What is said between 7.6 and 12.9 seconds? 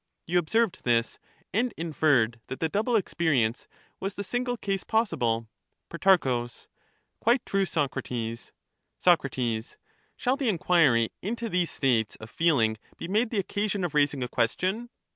Socrates. Soc. Shall the enquiry into these states of feeling